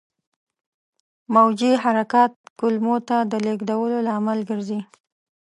[1.33, 4.79] موجي حرکات کولمو ته د لېږدولو لامل ګرځي.